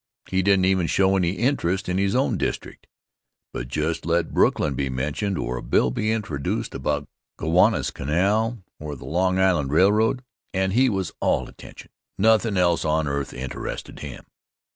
He 0.31 0.41
didn't 0.41 0.65
even 0.65 0.87
show 0.87 1.15
any 1.15 1.33
interest 1.33 1.87
in 1.87 1.99
his 1.99 2.15
own 2.15 2.35
district. 2.35 2.87
But 3.53 3.67
just 3.67 4.03
let 4.03 4.33
Brooklyn 4.33 4.73
be 4.73 4.89
mentioned, 4.89 5.37
or 5.37 5.57
a 5.57 5.61
bill 5.61 5.91
be 5.91 6.11
introduced 6.11 6.73
about 6.73 7.07
Gowanus 7.37 7.91
Canal, 7.91 8.63
or 8.79 8.95
the 8.95 9.05
Long 9.05 9.37
Island 9.37 9.71
Railroad, 9.71 10.23
and 10.55 10.73
he 10.73 10.89
was 10.89 11.11
all 11.19 11.47
attention. 11.47 11.91
Nothin' 12.17 12.57
else 12.57 12.83
on 12.83 13.07
earth 13.07 13.31
interested 13.31 13.99
him. 13.99 14.25